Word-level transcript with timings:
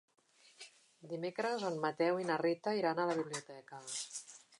Dimecres 1.11 1.65
en 1.69 1.77
Mateu 1.83 2.21
i 2.21 2.25
na 2.29 2.39
Rita 2.43 2.73
iran 2.79 3.03
a 3.03 3.05
la 3.11 3.19
biblioteca. 3.21 3.83